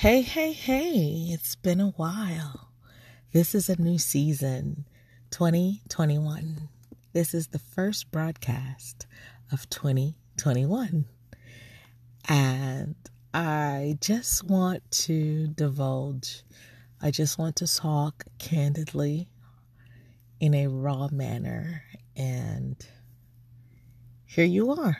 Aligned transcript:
Hey, 0.00 0.22
hey, 0.22 0.52
hey, 0.52 1.28
it's 1.30 1.56
been 1.56 1.78
a 1.78 1.90
while. 1.90 2.70
This 3.34 3.54
is 3.54 3.68
a 3.68 3.78
new 3.78 3.98
season, 3.98 4.86
2021. 5.30 6.70
This 7.12 7.34
is 7.34 7.48
the 7.48 7.58
first 7.58 8.10
broadcast 8.10 9.06
of 9.52 9.68
2021. 9.68 11.04
And 12.30 12.94
I 13.34 13.98
just 14.00 14.42
want 14.42 14.90
to 14.90 15.48
divulge, 15.48 16.44
I 17.02 17.10
just 17.10 17.36
want 17.36 17.56
to 17.56 17.66
talk 17.66 18.24
candidly 18.38 19.28
in 20.40 20.54
a 20.54 20.68
raw 20.68 21.08
manner. 21.12 21.82
And 22.16 22.82
here 24.24 24.46
you 24.46 24.72
are 24.72 24.96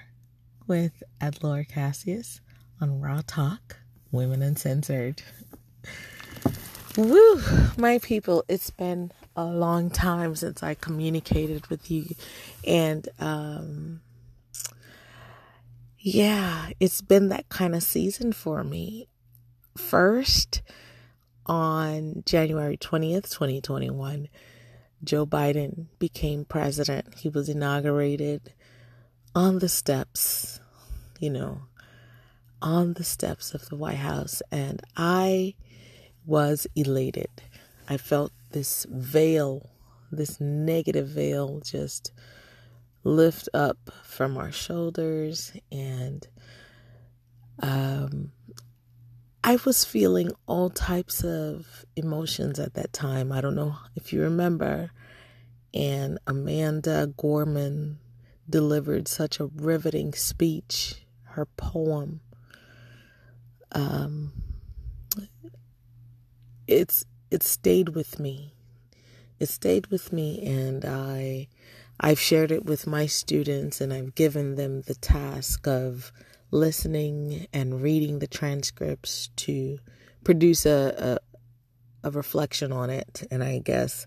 with 0.67 1.03
Adlor 1.23 1.67
Cassius 1.67 2.43
on 2.83 3.01
Raw 3.01 3.23
Talk 3.27 3.80
Women 4.13 4.43
Uncensored. 4.43 5.23
Woo, 6.97 7.41
my 7.77 7.99
people, 7.99 8.45
it's 8.49 8.71
been 8.71 9.13
a 9.37 9.45
long 9.45 9.91
time 9.91 10.35
since 10.35 10.63
I 10.63 10.75
communicated 10.75 11.67
with 11.69 11.91
you. 11.91 12.07
And, 12.67 13.09
um, 13.19 14.01
yeah, 15.99 16.71
it's 16.81 17.01
been 17.01 17.29
that 17.29 17.49
kind 17.49 17.75
of 17.75 17.83
season 17.83 18.33
for 18.33 18.65
me. 18.65 19.07
First, 19.77 20.63
on 21.47 22.23
January 22.27 22.77
20th, 22.77 23.31
2021, 23.31 24.29
Joe 25.05 25.27
Biden 25.27 25.87
became 25.99 26.45
president. 26.45 27.19
He 27.19 27.29
was 27.29 27.49
inaugurated 27.49 28.53
on 29.35 29.59
the 29.59 29.69
steps, 29.69 30.61
you 31.19 31.31
know, 31.31 31.63
on 32.63 32.95
the 32.95 33.05
steps 33.05 33.55
of 33.55 33.69
the 33.69 33.77
White 33.77 33.97
House, 33.97 34.43
and 34.51 34.83
I 34.97 35.55
was 36.27 36.67
elated. 36.75 37.31
I 37.89 37.97
felt 37.97 38.33
this 38.51 38.87
veil, 38.91 39.71
this 40.11 40.41
negative 40.41 41.09
veil, 41.09 41.61
just 41.61 42.13
lift 43.03 43.49
up 43.55 43.91
from 44.05 44.37
our 44.37 44.53
shoulders, 44.53 45.53
and 45.73 46.27
um, 47.63 48.33
I 49.43 49.59
was 49.65 49.85
feeling 49.85 50.33
all 50.47 50.71
types 50.71 51.25
of 51.25 51.85
emotions 51.97 52.59
at 52.59 52.75
that 52.75 52.93
time. 52.93 53.33
I 53.33 53.41
don't 53.41 53.55
know 53.55 53.77
if 53.97 54.13
you 54.13 54.21
remember, 54.23 54.91
and 55.73 56.19
Amanda 56.27 57.13
Gorman 57.17 57.99
delivered 58.49 59.09
such 59.09 59.41
a 59.41 59.47
riveting 59.47 60.13
speech, 60.13 61.07
her 61.23 61.47
poem 61.47 62.21
um, 63.73 64.33
it's 66.67 67.05
it 67.31 67.43
stayed 67.43 67.91
with 67.91 68.19
me. 68.19 68.55
It 69.39 69.49
stayed 69.49 69.89
with 69.89 70.13
me, 70.13 70.45
and 70.45 70.85
I 70.85 71.49
I've 71.99 72.21
shared 72.21 72.51
it 72.51 72.65
with 72.65 72.87
my 72.87 73.07
students, 73.07 73.81
and 73.81 73.93
I've 73.93 74.15
given 74.15 74.55
them 74.57 74.83
the 74.83 74.95
task 74.95 75.67
of 75.67 76.13
listening 76.51 77.47
and 77.53 77.83
reading 77.83 78.19
the 78.19 78.27
transcripts 78.27 79.29
to 79.37 79.79
produce 80.25 80.67
a 80.67 81.19
a, 82.03 82.09
a 82.09 82.11
reflection 82.11 82.73
on 82.73 82.91
it. 82.91 83.27
And 83.31 83.43
I 83.43 83.59
guess 83.59 84.07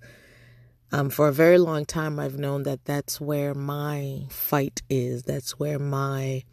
um, 0.94 1.10
for 1.10 1.28
a 1.28 1.34
very 1.34 1.58
long 1.58 1.86
time, 1.86 2.20
I've 2.20 2.38
known 2.38 2.64
that 2.64 2.86
that's 2.86 3.20
where 3.20 3.56
my 3.56 4.28
fight 4.30 4.84
is. 4.92 5.24
That's 5.24 5.58
where 5.58 5.80
my 5.80 6.44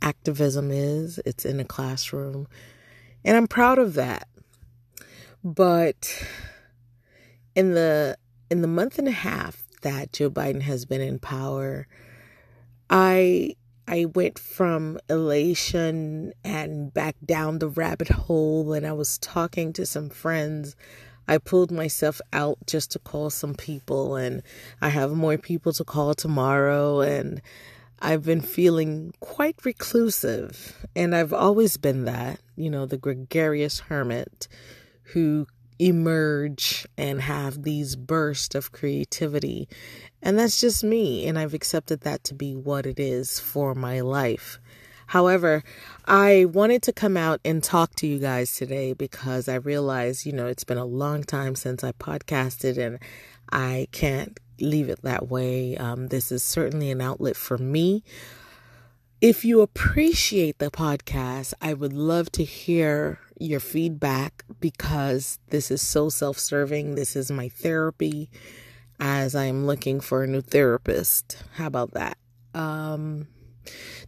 activism 0.00 0.70
is. 0.70 1.18
It's 1.26 1.44
in 1.44 1.58
a 1.58 1.64
classroom. 1.64 2.46
And 3.24 3.36
I'm 3.36 3.48
proud 3.48 3.80
of 3.80 3.94
that. 3.94 4.28
But 5.42 6.24
in 7.56 7.74
the 7.74 8.16
in 8.48 8.62
the 8.62 8.68
month 8.68 9.00
and 9.00 9.08
a 9.08 9.12
half 9.12 9.64
that 9.82 10.12
Joe 10.12 10.30
Biden 10.30 10.62
has 10.62 10.84
been 10.84 11.00
in 11.00 11.18
power, 11.18 11.88
I 12.88 13.56
I 13.88 14.04
went 14.04 14.38
from 14.38 15.00
elation 15.10 16.34
and 16.44 16.94
back 16.94 17.16
down 17.24 17.58
the 17.58 17.68
rabbit 17.68 18.10
hole 18.10 18.72
and 18.74 18.86
I 18.86 18.92
was 18.92 19.18
talking 19.18 19.72
to 19.72 19.84
some 19.84 20.08
friends. 20.08 20.76
I 21.28 21.38
pulled 21.38 21.70
myself 21.70 22.20
out 22.32 22.58
just 22.66 22.90
to 22.92 22.98
call 22.98 23.30
some 23.30 23.54
people 23.54 24.16
and 24.16 24.42
I 24.80 24.88
have 24.88 25.12
more 25.12 25.38
people 25.38 25.72
to 25.74 25.84
call 25.84 26.14
tomorrow 26.14 27.00
and 27.00 27.40
I've 28.00 28.24
been 28.24 28.40
feeling 28.40 29.12
quite 29.18 29.56
reclusive, 29.64 30.86
and 30.94 31.16
I've 31.16 31.32
always 31.32 31.76
been 31.76 32.04
that, 32.04 32.38
you 32.54 32.70
know, 32.70 32.86
the 32.86 32.96
gregarious 32.96 33.80
hermit 33.80 34.46
who 35.14 35.48
emerge 35.80 36.86
and 36.96 37.20
have 37.20 37.64
these 37.64 37.96
bursts 37.96 38.54
of 38.54 38.70
creativity. 38.70 39.68
And 40.22 40.38
that's 40.38 40.60
just 40.60 40.84
me, 40.84 41.26
and 41.26 41.36
I've 41.36 41.54
accepted 41.54 42.02
that 42.02 42.22
to 42.24 42.34
be 42.34 42.54
what 42.54 42.86
it 42.86 43.00
is 43.00 43.40
for 43.40 43.74
my 43.74 44.00
life. 44.00 44.60
However, 45.08 45.64
I 46.10 46.46
wanted 46.46 46.82
to 46.84 46.92
come 46.94 47.18
out 47.18 47.38
and 47.44 47.62
talk 47.62 47.94
to 47.96 48.06
you 48.06 48.18
guys 48.18 48.56
today 48.56 48.94
because 48.94 49.46
I 49.46 49.56
realized, 49.56 50.24
you 50.24 50.32
know, 50.32 50.46
it's 50.46 50.64
been 50.64 50.78
a 50.78 50.86
long 50.86 51.22
time 51.22 51.54
since 51.54 51.84
I 51.84 51.92
podcasted 51.92 52.78
and 52.78 52.98
I 53.52 53.88
can't 53.92 54.40
leave 54.58 54.88
it 54.88 55.02
that 55.02 55.28
way. 55.28 55.76
Um, 55.76 56.08
this 56.08 56.32
is 56.32 56.42
certainly 56.42 56.90
an 56.90 57.02
outlet 57.02 57.36
for 57.36 57.58
me. 57.58 58.04
If 59.20 59.44
you 59.44 59.60
appreciate 59.60 60.58
the 60.58 60.70
podcast, 60.70 61.52
I 61.60 61.74
would 61.74 61.92
love 61.92 62.32
to 62.32 62.42
hear 62.42 63.18
your 63.38 63.60
feedback 63.60 64.46
because 64.60 65.38
this 65.50 65.70
is 65.70 65.82
so 65.82 66.08
self 66.08 66.38
serving. 66.38 66.94
This 66.94 67.16
is 67.16 67.30
my 67.30 67.50
therapy 67.50 68.30
as 68.98 69.34
I 69.34 69.44
am 69.44 69.66
looking 69.66 70.00
for 70.00 70.22
a 70.22 70.26
new 70.26 70.40
therapist. 70.40 71.44
How 71.56 71.66
about 71.66 71.92
that? 71.92 72.16
Um, 72.54 73.28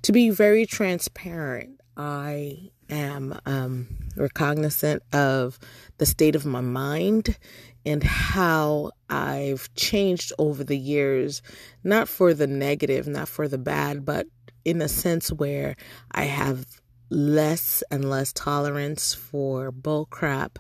to 0.01 0.13
be 0.13 0.31
very 0.31 0.65
transparent, 0.65 1.80
I 2.01 2.71
am 2.89 3.39
um, 3.45 3.87
recognizant 4.17 5.03
of 5.13 5.59
the 5.99 6.07
state 6.07 6.35
of 6.35 6.47
my 6.47 6.63
mind 6.63 7.37
and 7.85 8.03
how 8.03 8.93
I've 9.11 9.69
changed 9.75 10.33
over 10.39 10.65
the 10.65 10.79
years, 10.79 11.43
not 11.85 12.09
for 12.09 12.33
the 12.33 12.47
negative, 12.47 13.07
not 13.07 13.29
for 13.29 13.49
the 13.49 13.59
bad, 13.59 14.07
but 14.07 14.27
in 14.65 14.81
a 14.81 14.89
sense 14.89 15.31
where 15.31 15.77
I 16.11 16.23
have 16.23 16.65
less 17.11 17.83
and 17.91 18.09
less 18.09 18.33
tolerance 18.33 19.13
for 19.13 19.71
bull 19.71 20.07
crap. 20.07 20.59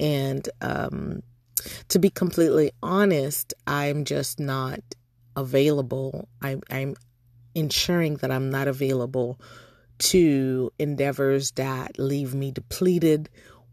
And 0.00 0.48
um, 0.62 1.22
to 1.88 1.98
be 1.98 2.08
completely 2.08 2.70
honest, 2.82 3.52
I'm 3.66 4.06
just 4.06 4.40
not 4.40 4.80
available. 5.36 6.30
I, 6.40 6.56
I'm 6.70 6.96
ensuring 7.54 8.16
that 8.16 8.30
I'm 8.30 8.48
not 8.48 8.68
available 8.68 9.38
to 9.98 10.72
endeavors 10.78 11.52
that 11.52 11.98
leave 11.98 12.34
me 12.34 12.50
depleted 12.50 13.28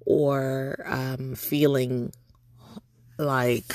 or 0.06 0.84
um, 0.86 1.36
feeling 1.36 2.12
like 3.18 3.74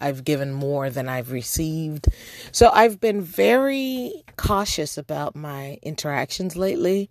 I've 0.00 0.24
given 0.24 0.52
more 0.52 0.90
than 0.90 1.08
I've 1.08 1.30
received. 1.30 2.08
So 2.50 2.70
I've 2.72 3.00
been 3.00 3.22
very 3.22 4.24
cautious 4.36 4.98
about 4.98 5.36
my 5.36 5.78
interactions 5.82 6.56
lately. 6.56 7.08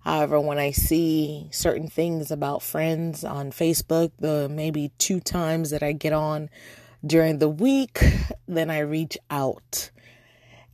However, 0.00 0.40
when 0.40 0.58
I 0.58 0.72
see 0.72 1.48
certain 1.52 1.88
things 1.88 2.32
about 2.32 2.62
friends 2.62 3.22
on 3.22 3.52
Facebook, 3.52 4.10
the 4.18 4.48
maybe 4.48 4.90
two 4.98 5.20
times 5.20 5.70
that 5.70 5.82
I 5.82 5.92
get 5.92 6.12
on 6.12 6.50
during 7.06 7.38
the 7.38 7.48
week, 7.48 8.00
then 8.48 8.68
I 8.68 8.80
reach 8.80 9.16
out. 9.30 9.91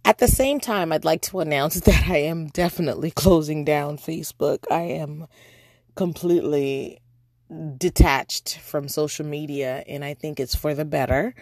At 0.05 0.19
the 0.19 0.29
same 0.29 0.61
time, 0.61 0.93
I'd 0.93 1.05
like 1.05 1.23
to 1.23 1.41
announce 1.41 1.81
that 1.81 2.09
I 2.09 2.19
am 2.19 2.49
definitely 2.49 3.11
closing 3.11 3.65
down 3.65 3.99
Facebook. 3.99 4.65
I 4.71 4.83
am 4.83 5.27
completely 5.95 7.01
detached 7.77 8.59
from 8.59 8.89
social 8.89 9.27
media, 9.27 9.83
and 9.87 10.05
I 10.05 10.15
think 10.15 10.39
it's 10.39 10.55
for 10.55 10.75
the 10.75 10.85
better. 10.85 11.35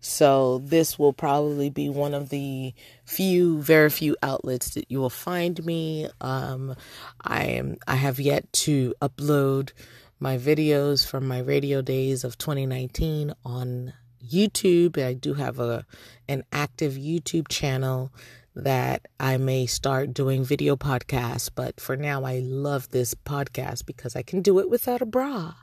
So, 0.00 0.58
this 0.58 0.98
will 0.98 1.14
probably 1.14 1.70
be 1.70 1.88
one 1.88 2.12
of 2.12 2.28
the 2.28 2.74
few, 3.06 3.62
very 3.62 3.88
few 3.88 4.16
outlets 4.22 4.74
that 4.74 4.90
you 4.90 4.98
will 4.98 5.08
find 5.08 5.64
me. 5.64 6.08
Um, 6.20 6.76
I 7.22 7.44
am, 7.44 7.78
I 7.86 7.94
have 7.96 8.20
yet 8.20 8.52
to 8.64 8.94
upload 9.00 9.72
my 10.20 10.36
videos 10.36 11.06
from 11.06 11.26
my 11.26 11.38
radio 11.38 11.80
days 11.80 12.22
of 12.22 12.36
2019 12.36 13.32
on 13.44 13.94
YouTube. 14.30 15.02
I 15.02 15.14
do 15.14 15.34
have 15.34 15.58
a 15.58 15.86
an 16.28 16.44
active 16.52 16.94
YouTube 16.94 17.48
channel 17.48 18.12
that 18.56 19.06
I 19.18 19.36
may 19.36 19.66
start 19.66 20.14
doing 20.14 20.44
video 20.44 20.76
podcasts, 20.76 21.50
but 21.52 21.80
for 21.80 21.96
now 21.96 22.24
I 22.24 22.38
love 22.38 22.90
this 22.90 23.14
podcast 23.14 23.84
because 23.84 24.14
I 24.14 24.22
can 24.22 24.42
do 24.42 24.58
it 24.60 24.70
without 24.70 25.02
a 25.02 25.06
bra 25.06 25.54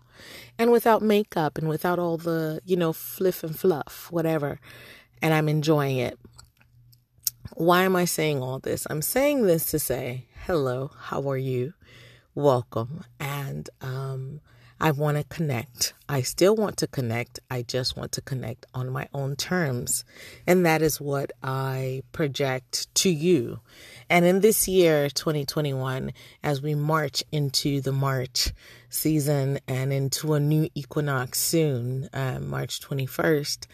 and 0.58 0.72
without 0.72 1.02
makeup 1.02 1.58
and 1.58 1.68
without 1.70 2.00
all 2.00 2.18
the, 2.18 2.62
you 2.66 2.76
know, 2.76 2.94
fliff 2.94 3.44
and 3.44 3.58
fluff, 3.58 4.08
whatever. 4.12 4.60
And 5.22 5.34
I'm 5.34 5.48
enjoying 5.48 5.98
it. 5.98 6.20
Why 7.54 7.84
am 7.84 7.96
I 7.96 8.06
saying 8.06 8.42
all 8.42 8.60
this? 8.60 8.86
I'm 8.90 9.02
saying 9.02 9.46
this 9.46 9.72
to 9.72 9.80
say, 9.80 10.26
hello, 10.46 10.92
how 10.98 11.30
are 11.30 11.38
you? 11.38 11.74
Welcome. 12.36 13.06
And 13.20 13.70
um 13.82 14.42
I 14.84 14.90
want 14.90 15.18
to 15.18 15.24
connect. 15.26 15.94
I 16.10 16.24
still 16.24 16.56
want 16.56 16.78
to 16.78 16.88
connect. 16.88 17.40
I 17.52 17.62
just 17.62 17.96
want 17.96 18.12
to 18.14 18.22
connect 18.22 18.66
on 18.74 18.90
my 18.90 19.08
own 19.14 19.36
terms. 19.36 20.04
And 20.48 20.66
that 20.66 20.82
is 20.82 21.00
what 21.00 21.32
I 21.44 22.02
project 22.14 22.94
to 22.96 23.10
you. 23.12 23.60
And 24.10 24.26
in 24.26 24.42
this 24.42 24.68
year, 24.68 25.08
2021, 25.08 26.14
as 26.42 26.64
we 26.64 26.74
march 26.74 27.24
into 27.32 27.80
the 27.80 27.92
March 27.92 28.54
season 28.90 29.60
and 29.68 29.94
into 29.94 30.34
a 30.34 30.40
new 30.40 30.68
equinox 30.74 31.38
soon, 31.38 32.10
uh, 32.12 32.40
March 32.42 32.82
21st, 32.82 33.68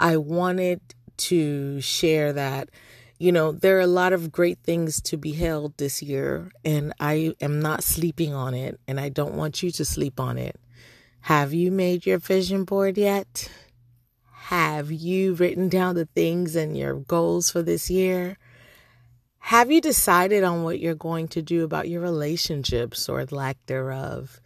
I 0.00 0.16
wanted 0.16 0.80
to 1.18 1.82
share 1.82 2.32
that 2.32 2.70
you 3.18 3.30
know, 3.30 3.52
there 3.52 3.76
are 3.78 3.82
a 3.82 3.86
lot 3.86 4.12
of 4.12 4.32
great 4.32 4.58
things 4.64 5.00
to 5.02 5.16
be 5.16 5.32
held 5.32 5.76
this 5.76 6.02
year, 6.02 6.50
and 6.64 6.92
I 6.98 7.34
am 7.40 7.60
not 7.60 7.84
sleeping 7.84 8.34
on 8.34 8.54
it, 8.54 8.80
and 8.88 8.98
I 8.98 9.08
don't 9.08 9.34
want 9.34 9.62
you 9.62 9.70
to 9.72 9.84
sleep 9.84 10.18
on 10.18 10.36
it. 10.36 10.58
Have 11.20 11.54
you 11.54 11.70
made 11.70 12.06
your 12.06 12.18
vision 12.18 12.64
board 12.64 12.98
yet? 12.98 13.50
Have 14.32 14.90
you 14.90 15.34
written 15.34 15.68
down 15.68 15.94
the 15.94 16.04
things 16.04 16.54
and 16.56 16.76
your 16.76 16.94
goals 16.94 17.50
for 17.50 17.62
this 17.62 17.88
year? 17.88 18.36
Have 19.38 19.70
you 19.70 19.80
decided 19.80 20.42
on 20.42 20.64
what 20.64 20.80
you're 20.80 20.94
going 20.94 21.28
to 21.28 21.42
do 21.42 21.64
about 21.64 21.88
your 21.88 22.00
relationships 22.00 23.08
or 23.08 23.24
lack 23.26 23.56
thereof? 23.66 24.40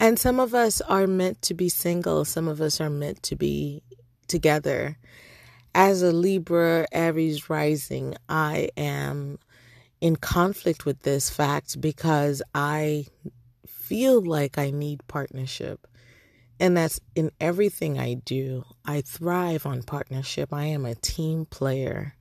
And 0.00 0.18
some 0.18 0.40
of 0.40 0.54
us 0.54 0.80
are 0.82 1.06
meant 1.06 1.40
to 1.42 1.54
be 1.54 1.68
single, 1.68 2.24
some 2.24 2.48
of 2.48 2.60
us 2.60 2.80
are 2.80 2.90
meant 2.90 3.22
to 3.24 3.36
be 3.36 3.82
together 4.26 4.98
as 5.74 6.02
a 6.02 6.12
Libra 6.12 6.86
Aries 6.92 7.48
rising, 7.48 8.16
I 8.28 8.68
am 8.76 9.38
in 10.00 10.16
conflict 10.16 10.84
with 10.84 11.00
this 11.02 11.30
fact 11.30 11.80
because 11.80 12.42
I 12.54 13.06
feel 13.66 14.22
like 14.22 14.58
I 14.58 14.70
need 14.70 15.06
partnership. 15.06 15.86
And 16.58 16.76
that's 16.76 17.00
in 17.14 17.30
everything 17.40 17.98
I 17.98 18.14
do. 18.14 18.64
I 18.84 19.00
thrive 19.00 19.66
on 19.66 19.82
partnership. 19.82 20.52
I 20.52 20.66
am 20.66 20.84
a 20.84 20.94
team 20.94 21.46
player. 21.46 22.14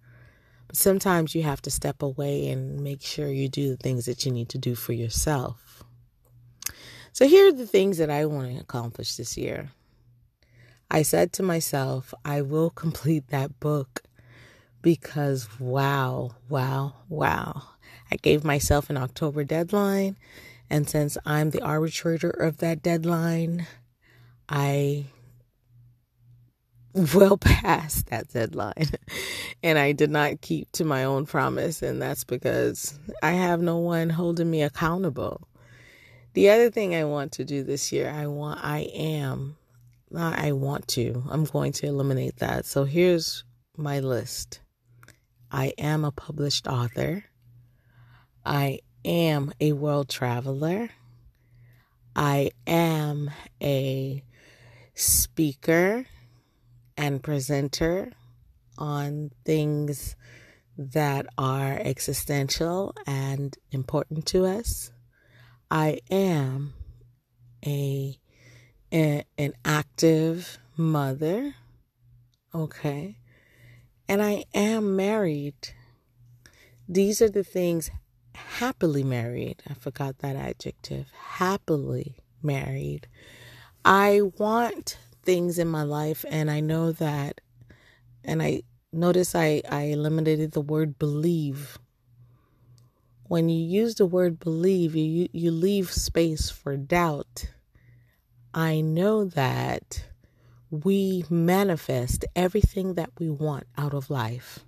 But 0.68 0.77
sometimes 0.77 1.36
you 1.36 1.44
have 1.44 1.62
to 1.63 1.71
step 1.71 2.01
away 2.01 2.50
and 2.50 2.81
make 2.81 3.01
sure 3.01 3.30
you 3.30 3.50
do 3.50 3.69
the 3.69 3.77
things 3.77 4.06
that 4.06 4.25
you 4.25 4.31
need 4.31 4.50
to 4.50 4.57
do 4.57 4.74
for 4.74 4.94
yourself. 4.94 5.83
So 7.13 7.27
here 7.27 7.50
are 7.50 7.51
the 7.51 7.68
things 7.68 7.97
that 7.97 8.09
I 8.09 8.25
want 8.25 8.54
to 8.54 8.62
accomplish 8.62 9.15
this 9.15 9.38
year. 9.38 9.71
I 10.93 11.03
said 11.03 11.31
to 11.33 11.43
myself, 11.43 12.13
I 12.25 12.41
will 12.41 12.69
complete 12.69 13.29
that 13.29 13.61
book 13.61 14.03
because 14.81 15.47
wow, 15.57 16.31
wow, 16.49 16.95
wow. 17.07 17.63
I 18.11 18.17
gave 18.17 18.43
myself 18.43 18.89
an 18.89 18.97
October 18.97 19.45
deadline. 19.45 20.17
And 20.69 20.89
since 20.89 21.17
I'm 21.25 21.51
the 21.51 21.61
arbitrator 21.61 22.29
of 22.29 22.57
that 22.57 22.83
deadline, 22.83 23.67
I 24.49 25.05
well 26.94 27.37
past 27.37 28.07
that 28.07 28.27
deadline. 28.27 28.89
and 29.63 29.79
I 29.79 29.94
did 29.94 30.11
not 30.11 30.41
keep 30.41 30.73
to 30.73 30.83
my 30.83 31.05
own 31.05 31.25
promise. 31.25 31.81
And 31.81 32.01
that's 32.01 32.25
because 32.25 32.99
I 33.23 33.31
have 33.31 33.61
no 33.61 33.77
one 33.77 34.09
holding 34.09 34.51
me 34.51 34.61
accountable. 34.61 35.47
The 36.33 36.49
other 36.49 36.69
thing 36.69 36.95
I 36.95 37.05
want 37.05 37.31
to 37.33 37.45
do 37.45 37.63
this 37.63 37.94
year, 37.94 38.09
I 38.09 38.27
want, 38.27 38.59
I 38.61 38.79
am 38.94 39.55
I 40.15 40.51
want 40.51 40.87
to. 40.89 41.23
I'm 41.29 41.45
going 41.45 41.71
to 41.73 41.87
eliminate 41.87 42.37
that. 42.37 42.65
So 42.65 42.83
here's 42.83 43.43
my 43.77 43.99
list 43.99 44.61
I 45.51 45.73
am 45.77 46.05
a 46.05 46.11
published 46.11 46.67
author. 46.67 47.25
I 48.45 48.79
am 49.05 49.53
a 49.59 49.73
world 49.73 50.09
traveler. 50.09 50.89
I 52.15 52.51
am 52.67 53.31
a 53.61 54.23
speaker 54.93 56.05
and 56.97 57.23
presenter 57.23 58.11
on 58.77 59.31
things 59.45 60.15
that 60.77 61.25
are 61.37 61.73
existential 61.79 62.93
and 63.05 63.55
important 63.71 64.25
to 64.27 64.45
us. 64.45 64.91
I 65.69 65.99
am 66.09 66.73
a 67.65 68.20
a, 68.91 69.23
an 69.38 69.53
active 69.63 70.57
mother. 70.77 71.55
Okay. 72.53 73.17
And 74.07 74.21
I 74.21 74.45
am 74.53 74.95
married. 74.95 75.55
These 76.88 77.21
are 77.21 77.29
the 77.29 77.43
things 77.43 77.89
happily 78.35 79.03
married. 79.03 79.63
I 79.69 79.73
forgot 79.73 80.19
that 80.19 80.35
adjective. 80.35 81.11
Happily 81.11 82.17
married. 82.43 83.07
I 83.85 84.21
want 84.38 84.97
things 85.23 85.57
in 85.57 85.67
my 85.67 85.83
life, 85.83 86.25
and 86.29 86.51
I 86.51 86.59
know 86.59 86.91
that, 86.91 87.41
and 88.23 88.41
I 88.41 88.63
notice 88.91 89.33
I, 89.33 89.61
I 89.69 89.83
eliminated 89.83 90.51
the 90.51 90.61
word 90.61 90.99
believe. 90.99 91.79
When 93.23 93.47
you 93.47 93.63
use 93.63 93.95
the 93.95 94.05
word 94.05 94.39
believe, 94.39 94.95
you, 94.95 95.29
you 95.31 95.51
leave 95.51 95.91
space 95.91 96.49
for 96.49 96.75
doubt 96.75 97.51
I 98.53 98.81
know 98.81 99.24
that 99.24 100.03
we 100.69 101.24
manifest 101.30 102.25
everything 102.36 102.95
that 102.95 103.12
we 103.18 103.30
want 103.30 103.65
out 103.77 103.94
of 103.94 104.09
life. 104.09 104.59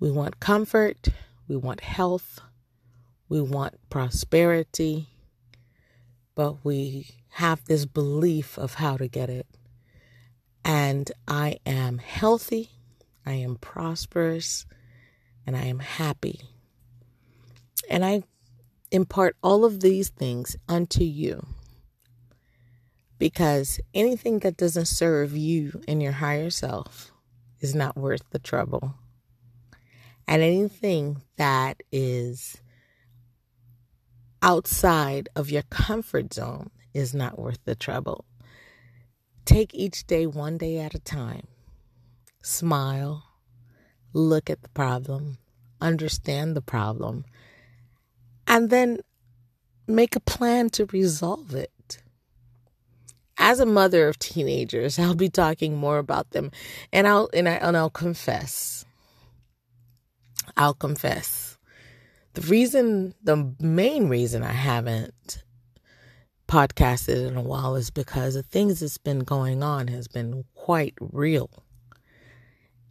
We 0.00 0.10
want 0.10 0.40
comfort, 0.40 1.08
we 1.46 1.56
want 1.56 1.80
health, 1.80 2.40
we 3.28 3.40
want 3.40 3.74
prosperity, 3.90 5.08
but 6.34 6.64
we 6.64 7.08
have 7.30 7.64
this 7.64 7.86
belief 7.86 8.58
of 8.58 8.74
how 8.74 8.96
to 8.96 9.06
get 9.06 9.30
it. 9.30 9.46
And 10.64 11.10
I 11.28 11.58
am 11.64 11.98
healthy, 11.98 12.70
I 13.24 13.34
am 13.34 13.54
prosperous, 13.56 14.66
and 15.46 15.56
I 15.56 15.64
am 15.64 15.78
happy. 15.78 16.40
And 17.88 18.04
I 18.04 18.24
impart 18.90 19.36
all 19.44 19.64
of 19.64 19.78
these 19.78 20.08
things 20.08 20.56
unto 20.68 21.04
you 21.04 21.46
because 23.18 23.80
anything 23.94 24.38
that 24.40 24.56
doesn't 24.56 24.86
serve 24.86 25.36
you 25.36 25.82
and 25.88 26.02
your 26.02 26.12
higher 26.12 26.50
self 26.50 27.12
is 27.60 27.74
not 27.74 27.96
worth 27.96 28.22
the 28.30 28.38
trouble. 28.38 28.94
And 30.26 30.42
anything 30.42 31.22
that 31.36 31.82
is 31.90 32.58
outside 34.42 35.28
of 35.34 35.50
your 35.50 35.62
comfort 35.62 36.34
zone 36.34 36.70
is 36.94 37.14
not 37.14 37.38
worth 37.38 37.58
the 37.64 37.74
trouble. 37.74 38.24
Take 39.44 39.74
each 39.74 40.06
day 40.06 40.26
one 40.26 40.58
day 40.58 40.78
at 40.78 40.94
a 40.94 41.00
time. 41.00 41.46
Smile, 42.42 43.24
look 44.12 44.50
at 44.50 44.62
the 44.62 44.68
problem, 44.68 45.38
understand 45.80 46.54
the 46.54 46.62
problem, 46.62 47.24
and 48.46 48.70
then 48.70 48.98
make 49.86 50.14
a 50.14 50.20
plan 50.20 50.70
to 50.70 50.84
resolve 50.86 51.54
it 51.54 51.72
as 53.38 53.60
a 53.60 53.66
mother 53.66 54.08
of 54.08 54.18
teenagers, 54.18 54.98
I'll 54.98 55.14
be 55.14 55.30
talking 55.30 55.76
more 55.76 55.98
about 55.98 56.30
them, 56.30 56.50
and 56.92 57.06
I'll 57.06 57.30
and 57.32 57.48
I 57.48 57.54
and 57.54 57.76
I'll 57.76 57.90
confess. 57.90 58.84
I'll 60.56 60.74
confess. 60.74 61.56
The 62.34 62.40
reason, 62.42 63.14
the 63.22 63.54
main 63.60 64.08
reason 64.08 64.42
I 64.42 64.52
haven't 64.52 65.42
podcasted 66.48 67.28
in 67.28 67.36
a 67.36 67.42
while 67.42 67.76
is 67.76 67.90
because 67.90 68.34
the 68.34 68.42
things 68.42 68.80
that's 68.80 68.98
been 68.98 69.20
going 69.20 69.62
on 69.62 69.88
has 69.88 70.08
been 70.08 70.44
quite 70.54 70.94
real. 71.00 71.50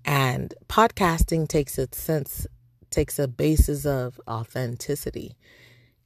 And 0.05 0.53
podcasting 0.69 1.47
takes 1.47 1.77
a 1.77 1.87
sense, 1.91 2.47
takes 2.91 3.19
a 3.19 3.27
basis 3.27 3.85
of 3.85 4.19
authenticity. 4.29 5.35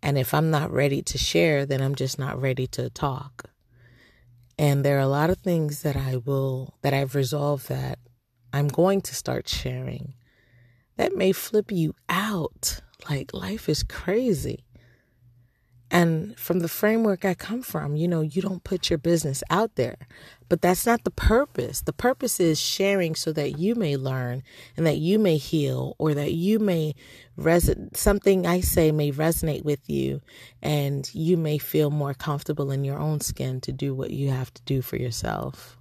And 0.02 0.18
if 0.18 0.34
I'm 0.34 0.50
not 0.50 0.72
ready 0.72 1.02
to 1.04 1.18
share, 1.18 1.66
then 1.66 1.82
I'm 1.82 1.96
just 1.96 2.18
not 2.18 2.42
ready 2.42 2.66
to 2.68 2.90
talk. 2.90 3.51
And 4.62 4.86
there 4.86 4.98
are 4.98 5.00
a 5.00 5.08
lot 5.08 5.32
of 5.32 5.40
things 5.40 5.82
that 5.82 5.96
I 5.96 6.18
will, 6.18 6.76
that 6.84 6.94
I've 6.94 7.16
resolved 7.16 7.68
that 7.70 7.98
I'm 8.54 8.68
going 8.68 9.02
to 9.02 9.16
start 9.16 9.50
sharing 9.50 10.14
that 10.98 11.16
may 11.16 11.32
flip 11.32 11.72
you 11.72 11.96
out. 12.08 12.80
Like 13.10 13.34
life 13.34 13.68
is 13.68 13.82
crazy. 13.82 14.64
And 15.92 16.40
from 16.40 16.62
the 16.62 16.70
framework 16.70 17.26
I 17.26 17.36
come 17.36 17.64
from, 17.64 17.98
you 17.98 18.08
know, 18.08 18.22
you 18.22 18.42
don't 18.42 18.64
put 18.64 18.90
your 18.90 19.00
business 19.00 19.44
out 19.52 19.76
there. 19.76 19.98
But 20.50 20.64
that's 20.64 20.86
not 20.88 21.06
the 21.06 21.12
purpose. 21.12 21.82
The 21.82 21.94
purpose 21.94 22.40
is 22.40 22.60
sharing 22.62 23.16
so 23.16 23.34
that 23.34 23.60
you 23.60 23.76
may 23.76 23.98
learn 23.98 24.44
and 24.78 24.88
that 24.88 25.00
you 25.00 25.20
may 25.20 25.38
heal 25.38 25.96
or 26.00 26.16
that 26.16 26.34
you 26.34 26.60
may 26.60 26.96
resonate. 27.40 27.98
Something 27.98 28.48
I 28.48 28.62
say 28.62 28.92
may 28.94 29.12
resonate 29.12 29.66
with 29.66 29.90
you 29.90 30.22
and 30.64 31.10
you 31.14 31.38
may 31.38 31.60
feel 31.60 31.92
more 31.92 32.16
comfortable 32.16 32.72
in 32.72 32.86
your 32.86 33.00
own 33.00 33.22
skin 33.22 33.62
to 33.62 33.74
do 33.74 33.96
what 33.96 34.12
you 34.12 34.32
have 34.32 34.54
to 34.56 34.64
do 34.64 34.82
for 34.82 34.98
yourself. 34.98 35.78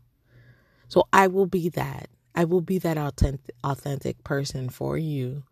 So 0.88 1.08
I 1.12 1.28
will 1.28 1.46
be 1.46 1.70
that. 1.70 2.10
I 2.34 2.44
will 2.44 2.62
be 2.62 2.78
that 2.80 2.98
authentic, 2.98 3.54
authentic 3.64 4.24
person 4.24 4.70
for 4.70 4.98
you. 4.98 5.44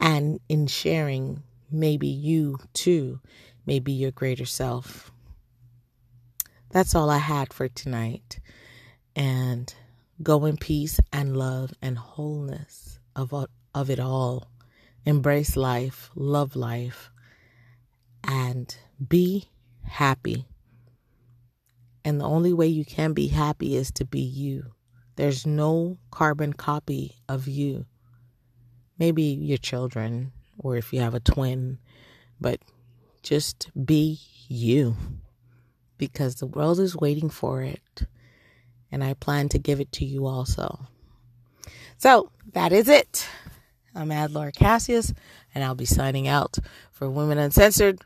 And 0.00 0.40
in 0.48 0.68
sharing, 0.68 1.42
maybe 1.72 2.08
you 2.08 2.58
too 2.74 3.20
may 3.70 3.78
be 3.78 3.92
your 3.92 4.10
greater 4.10 4.46
self. 4.46 5.12
that's 6.70 6.96
all 6.96 7.08
I 7.08 7.18
had 7.18 7.52
for 7.52 7.68
tonight. 7.68 8.40
And 9.14 9.72
go 10.20 10.44
in 10.46 10.56
peace 10.56 10.98
and 11.12 11.36
love 11.36 11.72
and 11.80 11.96
wholeness 11.96 12.98
of, 13.14 13.32
of 13.72 13.88
it 13.88 14.00
all. 14.00 14.50
Embrace 15.06 15.56
life, 15.56 16.10
love 16.16 16.56
life, 16.56 17.10
and 18.24 18.76
be 19.08 19.48
happy. 19.84 20.48
And 22.04 22.20
the 22.20 22.24
only 22.24 22.52
way 22.52 22.66
you 22.66 22.84
can 22.84 23.12
be 23.12 23.28
happy 23.28 23.76
is 23.76 23.92
to 23.92 24.04
be 24.04 24.18
you. 24.18 24.72
There's 25.14 25.46
no 25.46 25.96
carbon 26.10 26.54
copy 26.54 27.14
of 27.28 27.46
you. 27.46 27.86
Maybe 28.98 29.22
your 29.22 29.58
children, 29.58 30.32
or 30.58 30.76
if 30.76 30.92
you 30.92 30.98
have 30.98 31.14
a 31.14 31.20
twin, 31.20 31.78
but 32.40 32.58
just 33.30 33.70
be 33.86 34.18
you 34.48 34.96
because 35.98 36.34
the 36.34 36.48
world 36.48 36.80
is 36.80 36.96
waiting 36.96 37.30
for 37.30 37.62
it. 37.62 38.02
And 38.90 39.04
I 39.04 39.14
plan 39.14 39.48
to 39.50 39.58
give 39.60 39.78
it 39.78 39.92
to 39.92 40.04
you 40.04 40.26
also. 40.26 40.88
So 41.96 42.32
that 42.54 42.72
is 42.72 42.88
it. 42.88 43.28
I'm 43.94 44.10
Ad 44.10 44.32
Cassius, 44.56 45.14
and 45.54 45.62
I'll 45.62 45.76
be 45.76 45.84
signing 45.84 46.26
out 46.26 46.58
for 46.90 47.08
Women 47.08 47.38
Uncensored 47.38 48.00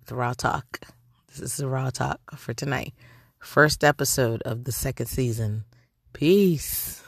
with 0.00 0.10
Raw 0.10 0.32
Talk. 0.32 0.80
This 1.28 1.38
is 1.38 1.56
the 1.58 1.68
Raw 1.68 1.90
Talk 1.90 2.18
for 2.36 2.52
tonight. 2.52 2.94
First 3.38 3.84
episode 3.84 4.42
of 4.42 4.64
the 4.64 4.72
second 4.72 5.06
season. 5.06 5.66
Peace. 6.12 7.00